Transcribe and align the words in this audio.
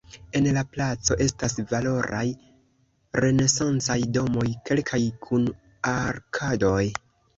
En 0.37 0.45
la 0.55 0.61
placo 0.75 1.17
estas 1.25 1.55
valoraj 1.73 2.23
renesancaj 3.25 3.99
domoj, 4.17 4.47
kelkaj 4.71 5.03
kun 5.27 5.47
arkadoj. 5.95 6.85